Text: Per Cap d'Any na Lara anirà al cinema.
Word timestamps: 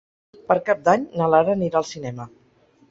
Per 0.47 0.57
Cap 0.69 0.81
d'Any 0.87 1.03
na 1.21 1.29
Lara 1.35 1.55
anirà 1.59 1.81
al 1.83 1.91
cinema. 1.95 2.29